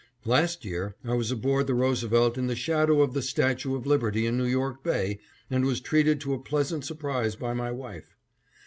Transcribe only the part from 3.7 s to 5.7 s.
of Liberty" in New York Bay, and